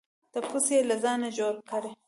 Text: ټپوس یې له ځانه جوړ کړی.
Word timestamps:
ټپوس 0.31 0.67
یې 0.73 0.81
له 0.89 0.95
ځانه 1.03 1.29
جوړ 1.37 1.53
کړی. 1.69 1.91